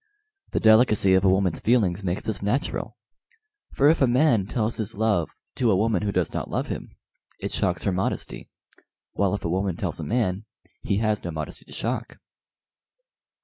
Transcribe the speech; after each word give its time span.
The 0.49 0.59
delicacy 0.59 1.13
of 1.13 1.23
a 1.23 1.29
woman's 1.29 1.59
feelings 1.59 2.03
makes 2.03 2.23
this 2.23 2.41
natural, 2.41 2.97
for 3.75 3.87
if 3.87 4.01
a 4.01 4.07
man 4.07 4.47
tells 4.47 4.77
his 4.77 4.95
love 4.95 5.29
to 5.57 5.69
a 5.69 5.75
woman 5.75 6.01
who 6.01 6.11
does 6.11 6.33
not 6.33 6.49
love 6.49 6.69
him, 6.69 6.95
it 7.39 7.51
shocks 7.51 7.83
her 7.83 7.91
modesty; 7.91 8.49
while 9.11 9.35
if 9.35 9.45
a 9.45 9.49
woman 9.49 9.75
tells 9.75 9.99
a 9.99 10.03
man, 10.03 10.45
he 10.81 10.97
has 10.97 11.23
no 11.23 11.29
modesty 11.29 11.65
to 11.65 11.71
shock." 11.71 12.17